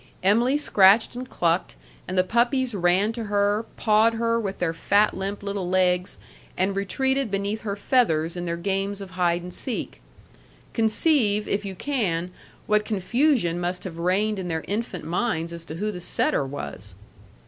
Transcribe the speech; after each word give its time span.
Em'ly 0.23 0.57
scratched 0.57 1.15
and 1.15 1.29
clucked, 1.29 1.75
and 2.07 2.17
the 2.17 2.23
puppies 2.23 2.73
ran 2.73 3.11
to 3.13 3.25
her, 3.25 3.67
pawed 3.77 4.15
her 4.15 4.39
with 4.39 4.57
their 4.57 4.73
fat 4.73 5.13
limp 5.13 5.43
little 5.43 5.69
legs, 5.69 6.17
and 6.57 6.75
retreated 6.75 7.29
beneath 7.29 7.61
her 7.61 7.75
feathers 7.75 8.35
in 8.35 8.45
their 8.45 8.57
games 8.57 8.99
of 8.99 9.11
hide 9.11 9.43
and 9.43 9.53
seek. 9.53 10.01
Conceive, 10.73 11.47
if 11.47 11.65
you 11.65 11.75
can, 11.75 12.31
what 12.65 12.83
confusion 12.83 13.59
must 13.59 13.83
have 13.83 13.99
reigned 13.99 14.39
in 14.39 14.47
their 14.47 14.65
infant 14.67 15.03
minds 15.05 15.53
as 15.53 15.63
to 15.65 15.75
who 15.75 15.91
the 15.91 16.01
setter 16.01 16.47
was! 16.47 16.95